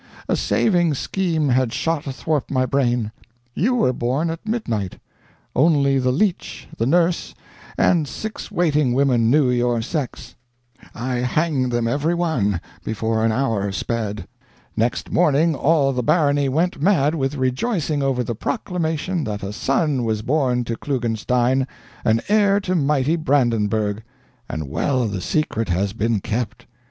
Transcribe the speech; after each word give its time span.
A 0.27 0.35
saving 0.35 0.95
scheme 0.95 1.49
had 1.49 1.71
shot 1.71 2.07
athwart 2.07 2.49
my 2.49 2.65
brain. 2.65 3.11
You 3.53 3.75
were 3.75 3.93
born 3.93 4.31
at 4.31 4.47
midnight. 4.47 4.97
Only 5.55 5.99
the 5.99 6.11
leech, 6.11 6.67
the 6.75 6.87
nurse, 6.87 7.35
and 7.77 8.07
six 8.07 8.49
waiting 8.49 8.93
women 8.93 9.29
knew 9.29 9.47
your 9.51 9.79
sex. 9.83 10.33
I 10.95 11.17
hanged 11.17 11.71
them 11.71 11.87
every 11.87 12.15
one 12.15 12.59
before 12.83 13.23
an 13.23 13.31
hour 13.31 13.71
sped. 13.71 14.27
Next 14.75 15.11
morning 15.11 15.53
all 15.53 15.93
the 15.93 16.01
barony 16.01 16.49
went 16.49 16.81
mad 16.81 17.13
with 17.13 17.35
rejoicing 17.35 18.01
over 18.01 18.23
the 18.23 18.33
proclamation 18.33 19.23
that 19.25 19.43
a 19.43 19.53
son 19.53 20.03
was 20.03 20.23
born 20.23 20.63
to 20.63 20.77
Klugenstein 20.77 21.67
an 22.03 22.21
heir 22.27 22.59
to 22.61 22.73
mighty 22.73 23.17
Brandenburgh! 23.17 24.01
And 24.49 24.67
well 24.67 25.05
the 25.07 25.21
secret 25.21 25.69
has 25.69 25.93
been 25.93 26.21
kept. 26.21 26.65